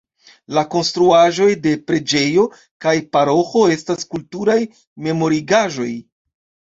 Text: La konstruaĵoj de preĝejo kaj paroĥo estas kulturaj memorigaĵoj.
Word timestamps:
La 0.57 0.61
konstruaĵoj 0.75 1.49
de 1.65 1.73
preĝejo 1.89 2.45
kaj 2.85 2.93
paroĥo 3.17 3.61
estas 3.75 4.07
kulturaj 4.15 4.57
memorigaĵoj. 5.09 5.89